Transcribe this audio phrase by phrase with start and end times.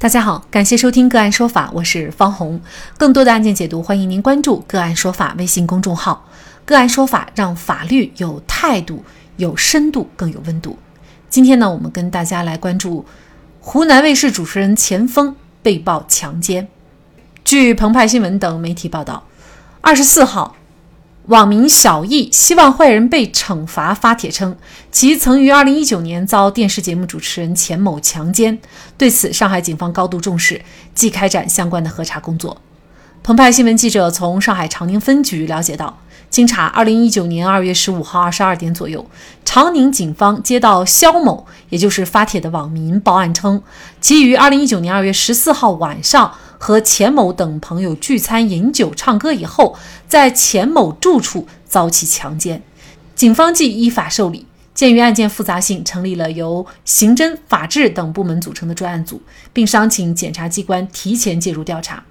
[0.00, 2.60] 大家好，感谢收听个案说法，我是方红。
[2.96, 6.24] 更多的案件解读，欢迎您关注个案说法微信公众号。
[6.64, 9.02] 个案说法让法律有态度、
[9.38, 10.78] 有深度、更有温度。
[11.28, 13.04] 今天呢，我们跟大家来关注
[13.58, 15.34] 湖南卫视主持人钱枫
[15.64, 16.68] 被曝强奸。
[17.44, 19.24] 据澎湃新闻等媒体报道，
[19.80, 20.54] 二十四号。
[21.28, 24.56] 网民小易希望坏人被惩罚，发帖称
[24.90, 28.58] 其曾于2019年遭电视节目主持人钱某强奸。
[28.96, 30.62] 对此，上海警方高度重视，
[30.94, 32.56] 即开展相关的核查工作。
[33.22, 35.98] 澎湃新闻记者从上海长宁分局了解到，
[36.30, 39.04] 经查，2019年2月15号22点左右，
[39.44, 43.62] 长宁警方接到肖某，也就是发帖的网民报案称，
[44.00, 46.32] 其于2019年2月14号晚上。
[46.58, 52.62] 和钱某等朋友聚餐饮酒唱歌以后，在钱某住处遭其强奸，
[53.14, 54.44] 警方即依法受理。
[54.74, 59.20] 鉴于案件复杂性，成立了由刑侦、法制等部门组成的专案组，
[59.52, 62.04] 并商请检察机关提前介入调查。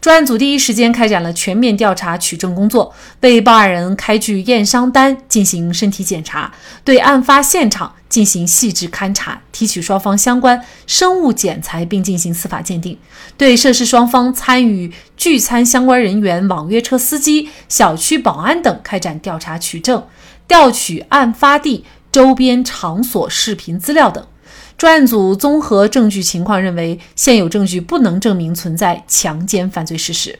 [0.00, 6.52] 专案组第一时间开展了全面调查取证工作，为报案人开具验伤单，进行身体检查，
[6.84, 12.96] 对案发现场进行细致勘查，提取双方相关生物检材，并进行司法鉴定；
[13.36, 20.06] 对涉事双方参与聚餐相关人员、网约车司机、小区保安等开展调查取证，
[20.46, 24.24] 调取案发地周边场所视频资料等。
[24.78, 30.38] 专案组综合证据情况，认为现有证据不能证明存在强奸犯罪事实。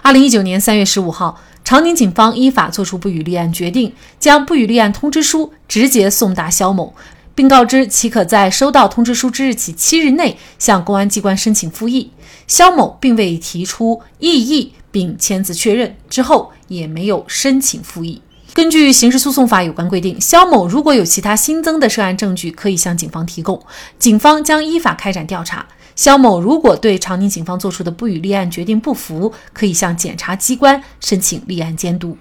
[0.00, 6.94] 二零一九年三月十五号，长宁警方依法作出不予立案决定，将不予立案通知书直接送达肖某，
[7.34, 12.10] 并告知其可在收到通知书之日起七日内向公安机关申请复议。
[12.46, 18.22] 肖某并未提出异议，并签字确认之后，也没有申请复议。
[18.56, 23.62] 根据刑事诉讼法有关规定，肖某如果有其他新增的涉案证据，可以向警方提供，
[23.98, 25.66] 警方将依法开展调查。
[25.94, 32.16] 肖某如果对长宁警方作出的不予立案决定不服，可以向检察机关申请立案监督。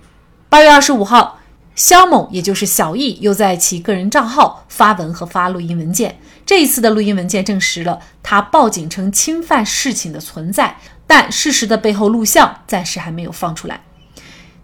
[0.50, 1.40] 八月二十五号，
[1.74, 10.76] 肖某也就是小易又在其个人账号发文和发录音文件，这一次的录音文件证实了他报警称侵犯事情的存在，
[11.08, 13.80] 但事实的背后录像暂时还没有放出来。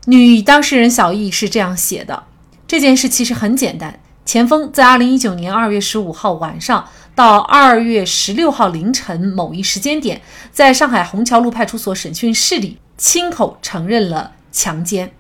[0.06, 2.24] 女当事人小易是这样写的：
[2.68, 4.00] 这件事其实很简单。
[4.26, 15.12] 钱锋在二零一九年二月十五号晚上到二月十六号凌晨某一时间点，在上海虹桥路派出所审讯室里亲口承认了强奸。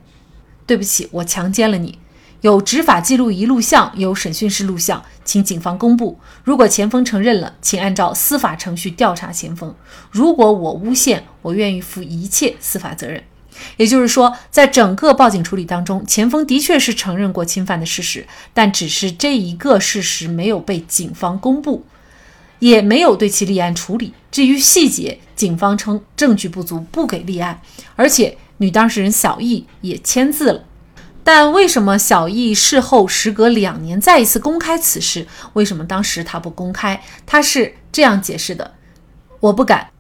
[0.65, 1.99] 对不起，我强奸了你。
[2.41, 6.19] 有执法记录仪录像，有审讯室录像，请警方公布。
[6.43, 9.75] 如果钱锋承认了，请按照司法程序调查钱锋。
[10.09, 13.21] 如果我诬陷，我愿意负一切司法责任。
[13.77, 21.85] 也就是说，在整个报警处理当中，钱锋的确是承认过侵犯的事实，但只是这一个事实没有被警方公布，
[22.59, 24.13] 也没有对其立案处理。
[24.31, 27.61] 至于细节，警方称证据不足，不给立案。
[27.95, 30.63] 而且女当事人小易也签字了。
[31.23, 35.27] 但为什么小易事后时隔两年再一次公开此事？
[35.53, 37.03] 为什么当时他不公开？
[37.27, 38.73] 他是这样解释的：
[39.39, 39.91] 我不敢，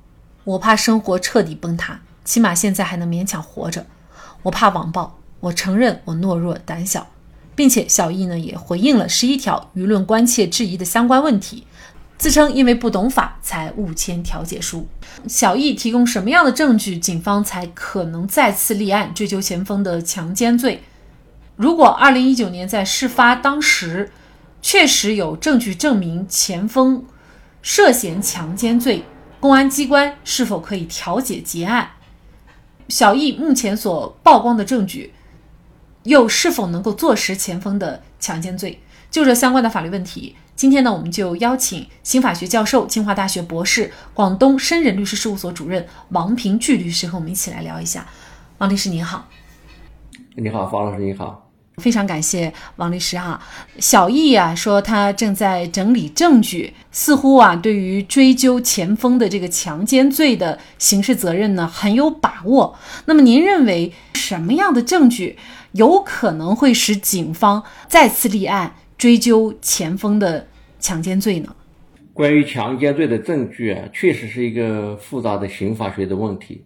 [0.43, 1.99] 我怕生活彻底崩塌。
[2.23, 3.85] 起码现在还能勉强活着，
[4.43, 7.07] 我怕网暴，我承认我懦弱胆小，
[7.55, 11.65] 并且小易呢也回应了十一条舆论关切质疑的相关问题，
[12.17, 14.87] 自称因为不懂法才误签调解书。
[15.27, 20.83] 小易提供什么样的证据，警方才可能再次立案追究钱锋的强奸罪？
[21.55, 24.11] 如果二零一九年在事发当时
[24.61, 27.03] 确实有证据证明钱锋
[27.61, 29.03] 涉嫌强奸罪，
[29.39, 31.89] 公安机关是否可以调解结案？
[32.91, 35.13] 小易目前所曝光的证据，
[36.03, 38.81] 又是否能够坐实前锋的强奸罪？
[39.09, 48.05] 就这相关的法律问题，今天呢，我们就邀请刑法学教授、清华大学博士、广东深仁律师事务所主任王平巨律师和我们一起来聊一下。
[48.57, 49.27] 王律师您好，
[50.35, 51.50] 你好，方老师你好。
[51.77, 53.41] 非常感谢王律师哈，
[53.79, 62.77] 小易啊说他正在整理证据，似乎啊对于追究钱锋的这个强奸罪的刑事责任呢很有把握。
[63.05, 65.37] 那么您认为什么样的证据
[65.71, 70.47] 有可能会使警方再次立案追究钱锋的
[70.79, 71.55] 强奸罪呢？
[72.13, 76.63] 关于强奸罪的证据啊，确实是一个复杂的刑法学的问题。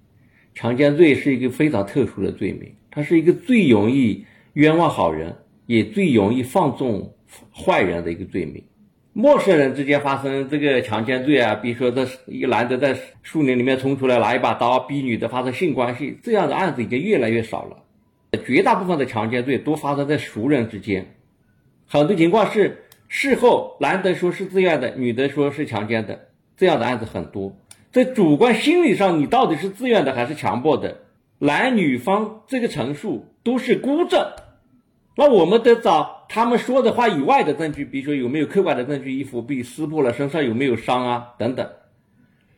[0.55, 4.25] 强奸罪是一个非常特殊的罪名，它是一个最容易。
[4.55, 5.35] 冤枉好人，
[5.65, 7.13] 也最容易放纵
[7.53, 8.63] 坏人的一个罪名。
[9.11, 17.83] 陌生人之间发生这个强奸罪啊，比如说这一个男的在树林里面冲出来拿一把刀逼女的发生性关系，这样的案子已经越来越少了。
[18.45, 21.15] 绝大部分的强奸罪都发生在熟人之间，
[21.85, 27.57] 很多情况是事后男的说是自愿的，女的说是强奸的，这样的案子很多。
[27.91, 30.99] 在主观心理上，你到底是自愿的还是强迫的？
[31.37, 34.31] 男女方这个陈述都是孤证，
[35.17, 41.69] 那我们得找他们说的话以外的证据，比如说有没有客观的证据，衣服被撕破了，身上有没有伤啊等等。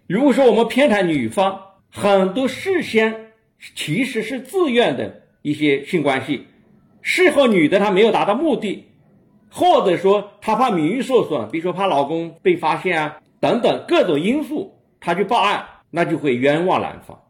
[0.07, 1.59] 如果说我们偏袒女方，
[1.92, 3.31] 很多事先
[3.75, 6.48] 其实是自愿的一些性关系，
[7.01, 8.86] 事后女的她没有达到目的，
[9.51, 14.74] 或者说她怕名誉受损，比如说怕老公被发现啊等等各种因素。
[15.00, 17.21] 她去报案，那就会冤枉男方。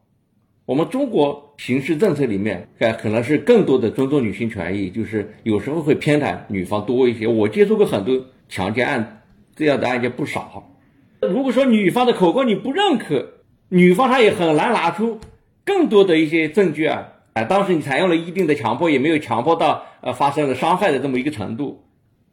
[0.67, 7.25] 我们中国刑事政策里面，呃，可能是更多的尊重女性权益，就是有时候会偏袒女方多一些。
[7.25, 9.21] 我接触过很多强奸案，
[9.55, 10.73] 这样的案件不少。
[11.21, 13.29] 如果说女方的口供你不认可，
[13.69, 15.21] 女方她也很难拿出
[15.63, 17.13] 更多的一些证据啊。
[17.31, 21.85] 啊，当时你采用了一定的强迫，也没有强迫到呃发生了伤害的这么一个程度。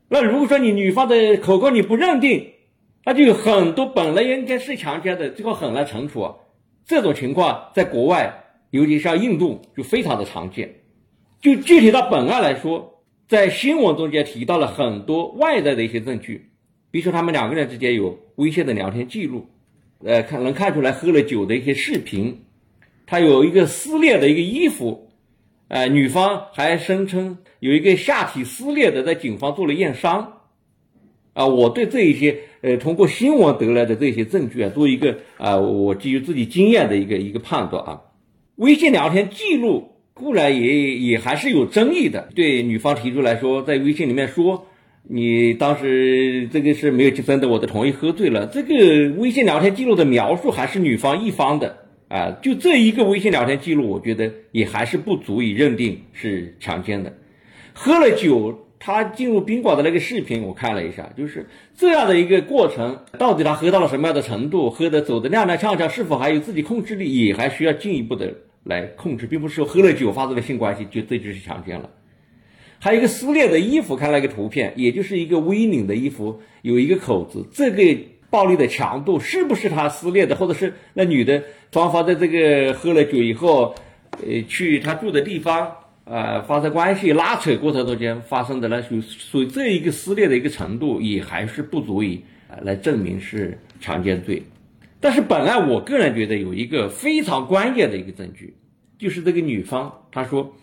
[0.09, 2.49] 那如果说你女方的口供你不认定，
[3.05, 6.21] 那就有很多本来应该是强奸的，最后很难惩处。
[6.23, 6.35] 啊
[6.87, 10.75] 这种情况在国外，尤其像印度，就非常的常见。
[11.41, 16.51] 就具体到本案来说，在新闻中间提到了很多外在的一些证据，
[16.91, 19.47] 比如说他们两个人之间有微信的聊天记录，
[20.05, 22.45] 呃，看能看出来喝了酒的一些视频，
[23.07, 25.11] 他有一个撕裂的一个衣服，
[25.69, 30.41] 呃，女方还声称有一个下体撕裂的，在警方做了验伤。
[31.35, 32.39] 啊，我对这一些。
[32.65, 38.01] 呃，通过新闻得来的这些证据啊，做一个啊，我基于自己经验的一个一个判断啊。
[38.57, 44.67] 微信聊天记录固然也也还是有争议的，对女方提出来说，在微信里面说
[45.07, 51.77] 你当时这个是没有征得我的同意喝醉了，这个微信聊天记录的描述还是女方一方的
[52.09, 57.13] 啊，就这一个微信聊天记录，我觉得也还是不足以认定是强奸的，
[57.75, 58.64] 喝了酒。
[58.87, 71.89] 他进入宾馆的那个视频，我看了一下，就是这样的一个过程，到底他喝到了什么样的程度，喝的走的踉踉跄跄，是否还有自己控制力，也还需要进一步的来控制，并不是说喝了酒发生了性关系就这就是强奸了。
[72.79, 83.75] 还有一个撕裂的衣服，看了一个图片，也就是一个 V 领的衣服，有一个口子，这个暴力的强度是不是他撕裂的，或者是那女的双方在这个喝了酒以后，
[84.11, 85.77] 呃，去他住的地方。
[86.07, 92.23] 呃，发生关系拉扯过程中间发生的呢，属属于这一个撕裂的一个程度，也还是不足以
[92.61, 94.43] 来证明是强奸罪。
[95.01, 98.55] 但是本案我个人觉得有一个非常关键的一个证据，
[98.99, 100.55] 就是这个女方她说，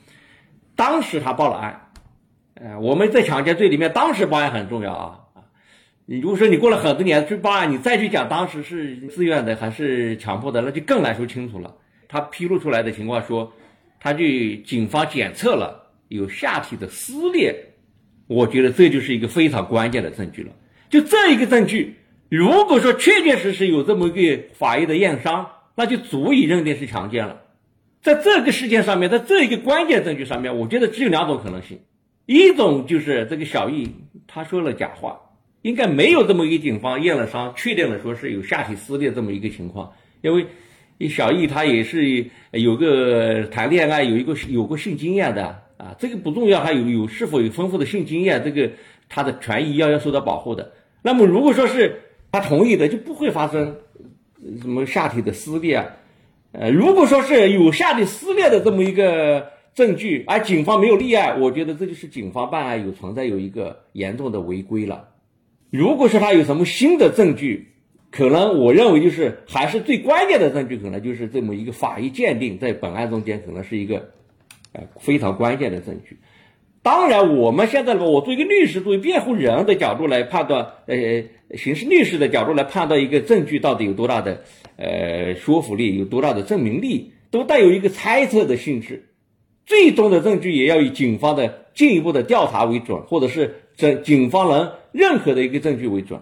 [0.75, 1.87] 当时她报了案。
[2.53, 5.41] 呃，我们在强奸罪里面，当时报案很重要啊啊！
[6.05, 11.77] 你如果说你过了很多年去报案，你再去讲当时是自愿的还是强迫的，那就更难说清楚了。
[12.07, 13.51] 他披露出来的情况说。
[14.03, 14.25] 他就
[14.65, 17.73] 警方检测了有下体的撕裂，
[18.25, 20.53] 我觉得这就是一个非常关键的证据了。
[20.89, 27.43] 就这一个证据，如果说确确实实有这么一个法医的验伤，那就足以认定是强奸了。
[28.01, 31.81] 在这个事件上面，在这一个关键证据上面，我觉得只有两种可能性：
[32.25, 33.87] 一种就是这个小易
[34.25, 35.19] 他说了假话，
[35.61, 40.47] 应该没有这么一个警方验了伤，确定了说是有下体撕裂这么一个情况，因为。
[41.09, 48.71] 小易他也是有个谈恋爱有一个有过性经验的啊，这个不重要，他有有是否有丰富的性经验，这个
[49.09, 50.73] 他的权益要要受到保护的。
[51.01, 52.01] 那么如果说是
[52.31, 53.77] 他同意的，就不会发生
[54.61, 55.85] 什么下体的撕裂啊。
[56.51, 65.07] 呃，如果说是有下体撕裂的这么一个证据，而警方没有立案，我觉得这就是警方办案有存在有一个严重的违规了。
[65.69, 67.70] 如果说他有什么新的证据，
[68.11, 74.11] 可能我认为就是还是最关键的证据，可能就是这么一个法医鉴定，在本案中间可能是一个，
[74.73, 76.19] 呃非常关键的证据。
[76.83, 81.23] 当然，我们现在呢，我作为一个律师，作为辩护人的角度来判断，呃，
[81.55, 84.43] 刑事律师的角度来判断一个证据到底有多大的
[84.77, 89.09] 呃说服力，有多大的证明力，都带有一个猜测的性质。
[89.65, 96.19] 最终的证据也要以警方的进一步的调查为准，或者是警警方能认可的一个证据为准。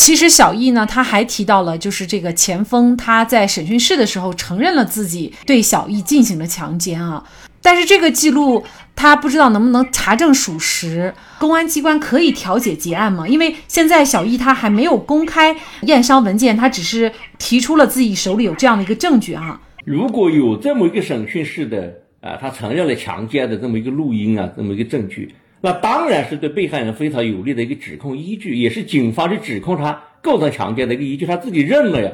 [0.00, 7.22] 其实小易呢，他还提到了，就是这个钱锋他在审讯室的时候承认了自己对小易进行了强奸啊，
[7.60, 8.64] 但是这个记录
[8.96, 13.28] 他不知道能不能查证属实，公安机关可以调解结案吗？
[13.28, 19.60] 因为现在小易他还没有公开验伤文件，他只是提出了自己手里有这样的一个证据啊。
[19.84, 21.92] 如果有这么一个审讯室的
[22.22, 25.34] 啊，他承认了强奸的这么一个录音啊，这么一个证据。
[25.60, 31.26] 那当然是对被害人非常有利的一个指控依据，也是警方去指控他构成强奸的一个依据。
[31.26, 32.12] 他自己认了呀。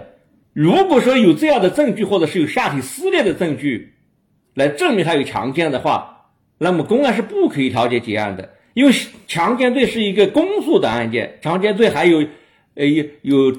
[0.52, 3.92] 如果说有这样的证据，或者是有下体撕裂的证据，
[4.54, 8.92] 来证明他有强奸的话，那么公安是不可以调解结案的，因为
[9.28, 12.26] 强奸罪是一个公诉的案件，强奸罪还有，
[12.74, 13.56] 呃有有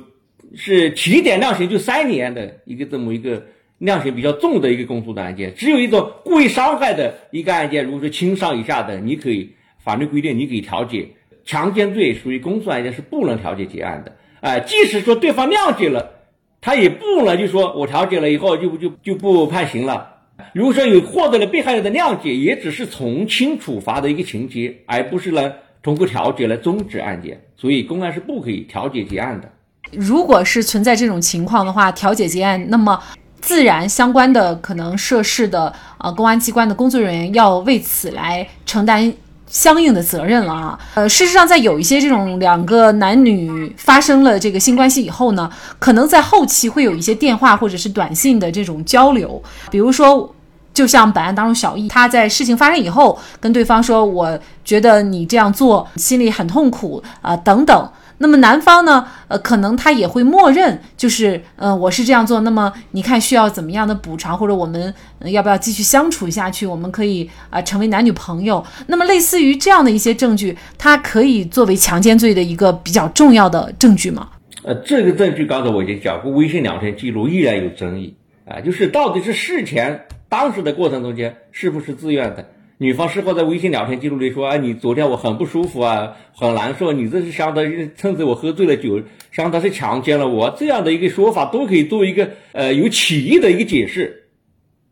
[0.55, 3.45] 是起点量刑就三年的一个这么一个
[3.77, 9.51] 量刑比较重的一个公诉的案件，只有一种故意伤害的一个案件，如果是轻伤以下的，你可以
[9.87, 11.07] 法律规定你可以调解。
[11.45, 14.11] 强奸罪属于公诉案件是不能调解结案的。
[14.41, 16.11] 哎，即使说对方谅解了，
[16.59, 20.15] 他也不能就说我调解了以后就就就不判刑了。
[20.53, 27.41] 如果说有获得了被害人的谅解，也只是从轻处罚的一个情节，而不是呢通过调解来终止案件。
[27.55, 29.49] 所以公安是不可以调解结案的。
[29.91, 33.01] 如果是存在这种情况的话，调解结案，那么
[33.39, 39.13] 自然相关的可能涉事的啊公安机关的工作人员要为此来承担
[39.47, 40.79] 相应的责任了啊。
[40.95, 45.49] 呃，事实上，在有一些这种两个男女发生了这个性关系以后呢，
[45.79, 50.33] 可能在后期会有一些电话或者是短信的这种交流，比如说，
[50.73, 59.05] 就像本案当中小易，他在事情发生以后跟对方说：“我觉得你这样做心里很痛苦啊，等等。”那么男方呢？
[59.27, 62.41] 呃，可能他也会默认，就是，呃，我是这样做。
[62.41, 64.93] 那么你看需要怎么样的补偿，或者我们
[65.25, 66.65] 要不要继续相处下去？
[66.65, 68.65] 我们可以啊成为男女朋友。
[68.87, 74.29] 那么类似于这样的一些证据，它可以作为强奸罪的一个比较重要的证据吗？
[74.63, 78.15] 呃，这个证据刚才我已经讲过，微信聊天记录依然有争议
[78.47, 82.43] 啊，就是到底是事前当时的过程中间是不是自愿的？
[82.79, 86.91] 女方事后在微信聊天记录里说：“啊，你昨天我很不舒服啊，很难受。
[86.91, 90.55] 你这是相当于趁着我喝醉了酒，相当是强奸了我。
[90.55, 94.27] 这样的一个说法都可以作为一个呃有歧义的一个解释。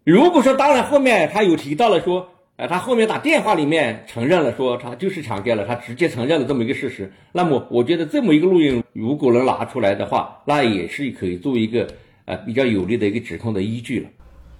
[0.03, 7.13] 如果说当然后面他有提到了说，呃，他后面打电话里面承认了说他就是强奸了，他直接承认了这么一个事实。
[7.33, 11.87] 那么我觉得这么一个录音如果能拿出来的话，那也是可以作为一个
[12.25, 14.09] 呃比较有力的一个指控的依据了。”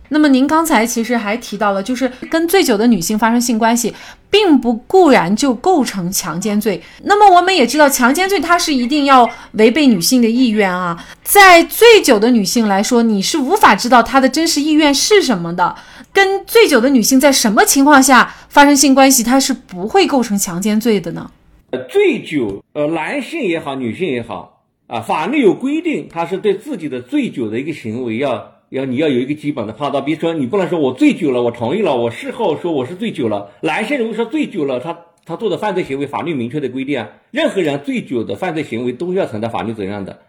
[0.10, 3.94] 那么您刚才其实还提到了，就是跟醉酒的女性发生性关系，
[4.30, 6.82] 并不固然就构成强奸罪。
[7.04, 11.04] 那么我们也知道，强奸罪它是一定要违背女性的意愿啊。
[11.24, 15.76] 在醉酒的女性来说，你是无法知道她的真实意愿是什么的。
[16.14, 21.30] 跟醉酒的女性在什么情况下发生性关系，她是不会构成强奸罪的呢？
[21.72, 28.55] 呃，醉酒，呃，男性也好，女性也好，啊，法律有规定，他是对自己的醉酒的一个行为要。
[28.76, 33.52] 要你要有一个基本的判断，比如说你不能说我醉酒了，我同意了，我事后说我是醉酒了。
[33.62, 40.20] 男性如果说醉酒了，他他做的犯罪行为，法律明确的规定啊，任何人醉酒的犯罪行为都要承担法律责任的。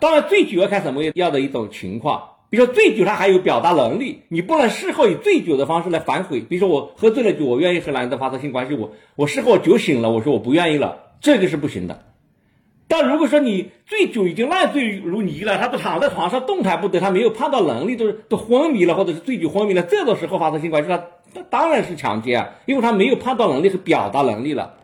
[0.00, 6.40] 当然，醉酒要看什么样的一种情况，比如说醉酒他还有表达能力，你不能事后以醉酒的方式来反悔。
[6.40, 12.02] 比如说我喝醉了酒，我愿意和男的发生性关系，我我事后酒醒了，我说我不愿意了，这个是不行的。
[12.86, 20.96] 但如果说你醉酒已经烂醉如泥了，他都躺在床上动弹不得，他没有判断能力，都都昏迷了，或者是醉酒昏迷了，这种时候发生性关系，他
[21.34, 24.74] 他当然是强奸啊，因为他没有判断能力和表达能力了。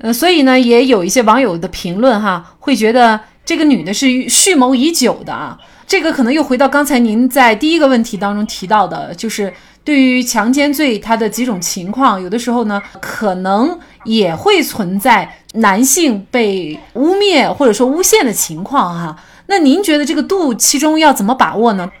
[0.00, 9.52] 呃，所以呢，也有一些网友的评论哈，会觉得这个女的是蓄谋已久的啊，这个可能又回到刚才您在第一个问题当中提到的，就是
[9.84, 15.30] 对于强奸罪它的几种情况，有的时候呢，可能也会存在。
[15.56, 21.92] 男性被污蔑或者说诬陷的情况，哈，那您觉得这个度其中要怎么把握呢？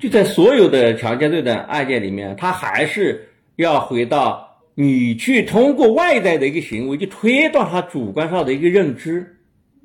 [0.00, 9.36] 就在所有的强奸罪的案件里面，他还是要回到你去通过外在的一个行为去推断他主观上的一个认知，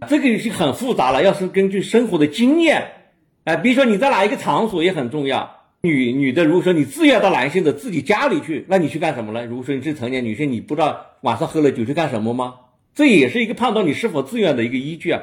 [0.09, 1.21] 这个是很复杂了。
[1.21, 2.83] 要是根据生活的经验，
[3.43, 5.56] 哎，比如说你在哪一个场所也很重要。
[5.87, 9.45] 女女的，如果说你自愿到男性的自己家里去，那你去干什么呢？
[9.45, 12.55] 如果说你是成年女性，你不知道晚上喝了酒去干什么吗？
[12.93, 15.21] 这也是一个判断你是否自愿的一个依据啊。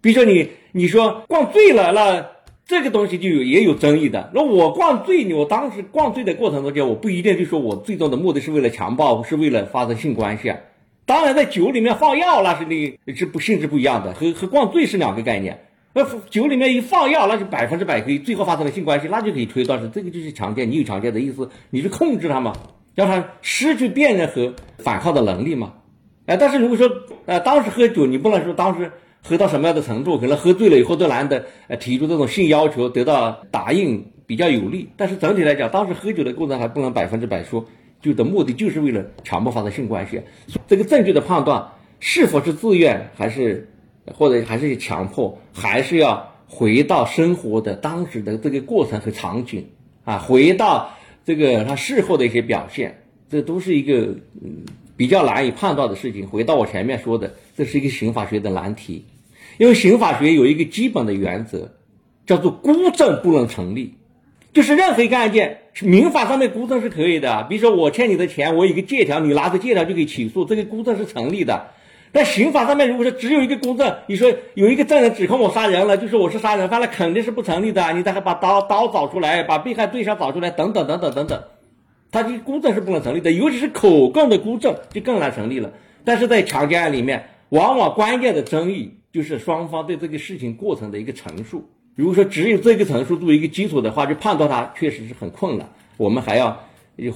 [0.00, 2.26] 比如说你你说灌醉了，那
[2.66, 4.30] 这个东西就有也有争议的。
[4.34, 10.58] 那我灌醉，我当时灌醉的过程中间，我不一定就说我最终的目的是为了强暴，是为了发生性关系啊。
[11.06, 15.66] 当然，在酒里面放药，那是另是不性质不一样的，和和灌醉是两个概念。
[15.94, 20.68] 那酒里面一放药，那就百分之百可以最后发生了性关系，那就可以推断是这个就是强奸。
[20.68, 22.52] 你有强奸的意思，你去控制他嘛，
[22.96, 25.72] 让他失去辨认和反抗的能力嘛。
[26.26, 26.90] 哎，但是如果说，
[27.26, 28.90] 呃，当时喝酒，你不能说当时
[29.22, 34.88] 喝到什么样的程度，可能喝醉了以后对男的，呃，提出这种性要求得到答应比较有利。
[34.96, 37.64] 但是整体来讲，当时喝酒的过程还不能百分之百说，
[38.00, 40.20] 就的目的就是为了强迫发生性关系。
[40.66, 41.64] 这个证据的判断
[42.00, 43.68] 是否是自愿，还是
[44.12, 49.68] 或者还是强迫，还是要回到生活的当时的这个过程和场景
[50.04, 50.90] 啊，回到
[51.24, 54.64] 这个他事后的一些表现，这都是一个嗯。
[54.96, 59.06] 比较难以判断的事情，回到我前面说的，这是一个刑法学的难题，
[59.58, 61.72] 因为刑法学有一个基本的原则，
[62.26, 63.94] 叫做孤证不能成立，
[64.52, 71.70] 就是任何一个案件，民法上面孤证是可以的，比如说我欠你的钱，我有个借条，你拿着借条就可以起诉，这个孤证是成立的。
[72.14, 77.92] 但刑法上面如果说只有一个公证，你说有一个证人指控我杀人了，就说我是杀人犯了，肯定是不成立的。
[77.92, 81.42] 你再还把刀刀找出来，把被害对象找出来，等等等等等等，
[82.12, 85.72] 他这个公证是不能成立的，尤其是口供的公证就更难成立了。
[86.04, 91.68] 但是在强奸案里面，往往关键的争议就是双方对这个事情过程的一个陈述。
[91.96, 95.68] 如果说只有这个陈述作为一个基础的话，就判断他确实是很困难。
[95.96, 96.60] 我们还要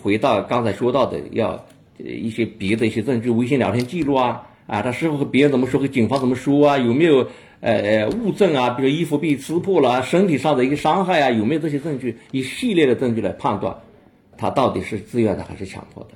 [0.03, 1.65] 回到刚才说到的，要
[1.99, 6.79] 一些别的一些证据，微信聊天记录啊，啊，他是否和别人怎么说，和警方怎么说啊？
[6.79, 7.27] 有没有
[7.61, 8.71] 呃物证啊？
[8.71, 11.31] 比如衣服被撕破了，身体上的一个伤害啊？
[11.31, 12.17] 有没有这些证据？
[12.31, 13.75] 一系列的证据来判断
[14.37, 16.11] 他到底是自愿的还是强迫的。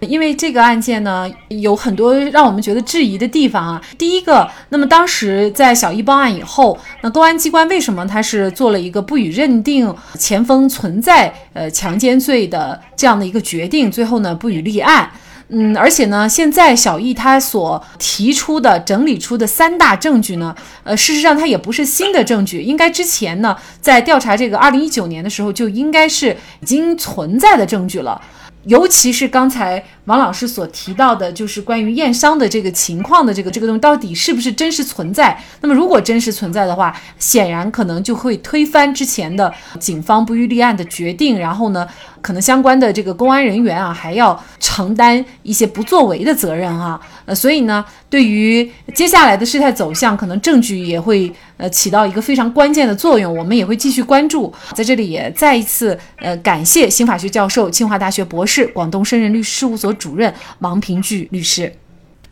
[0.00, 3.82] 因为这个案件呢，有很多让我们觉得质疑的地方啊。
[3.96, 15.10] 第一个，那么当时在小易报案以后，那公安机关为什么他是做了一个不予认定前锋存在呃强奸罪的这样的一个决定，最后呢不予立案？
[15.48, 28.20] 嗯，而且呢，现在小易他所提出的整理出的三大证据呢，呃，事实上它也不是新的证据，应该之前呢在调查这个二零一九年的时候就应该是已经存在的证据了。
[28.64, 35.40] 尤其是刚才王老师所提到的，就是关于验伤的这个情况的这个这个东西，到底是不是真实存在？
[35.60, 41.86] 那么如果真实存在的话，显然可能就会推翻之前的警方不予立案的决定，然后呢，
[42.26, 47.00] 可能相关的这个公安人员啊，还要承担一些不作为的责任啊。
[47.24, 53.32] 呃，所以呢，对于接下来的事态走向，可能证据也会呃起到一个非常关键的作用。
[53.38, 54.52] 我们也会继续关注。
[54.74, 61.72] 在这里也再一次呃感谢刑法学教授、清华大学博士、广东深圳律师事务所主任王平聚律师。